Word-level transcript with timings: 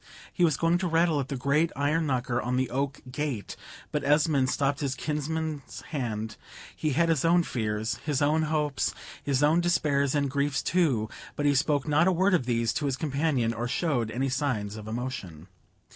He 0.33 0.43
was 0.43 0.57
going 0.57 0.79
to 0.79 0.87
rattle 0.87 1.19
at 1.19 1.27
the 1.29 1.35
great 1.35 1.71
iron 1.75 2.07
knocker 2.07 2.41
on 2.41 2.55
the 2.55 2.71
oak 2.71 3.01
gate; 3.11 3.55
but 3.91 4.03
Esmond 4.03 4.49
stopped 4.49 4.79
his 4.79 4.95
kinsman's 4.95 5.81
hand. 5.91 6.37
He 6.75 6.93
had 6.93 7.07
his 7.07 7.23
own 7.23 7.43
fears, 7.43 7.97
his 7.97 8.19
own 8.19 8.41
hopes, 8.49 8.95
his 9.23 9.43
own 9.43 9.61
despairs 9.61 10.15
and 10.15 10.27
griefs, 10.27 10.63
too; 10.63 11.07
but 11.35 11.45
he 11.45 11.53
spoke 11.53 11.87
not 11.87 12.07
a 12.07 12.11
word 12.11 12.33
of 12.33 12.47
these 12.47 12.73
to 12.73 12.85
his 12.87 12.97
companion, 12.97 13.53
or 13.53 13.67
showed 13.67 14.09
any 14.09 14.27
signs 14.27 14.75
of 14.75 14.87
emotion. 14.87 15.45